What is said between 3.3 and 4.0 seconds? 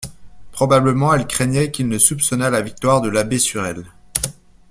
sur elle.